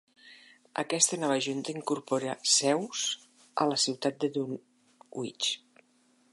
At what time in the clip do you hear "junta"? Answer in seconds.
1.47-1.73